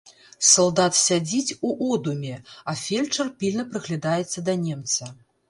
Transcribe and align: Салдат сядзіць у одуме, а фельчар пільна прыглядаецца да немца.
Салдат 0.51 0.93
сядзіць 0.99 1.55
у 1.71 1.73
одуме, 1.97 2.33
а 2.73 2.75
фельчар 2.85 3.31
пільна 3.45 3.67
прыглядаецца 3.75 4.47
да 4.51 4.59
немца. 4.65 5.03